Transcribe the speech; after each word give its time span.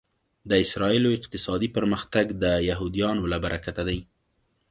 د 0.49 0.51
اسرایلو 0.65 1.09
اقتصادي 1.17 1.69
پرمختګ 1.77 2.25
د 2.43 2.45
یهودیانو 2.69 3.23
له 3.31 3.37
برکته 3.45 3.81
دی 3.89 3.99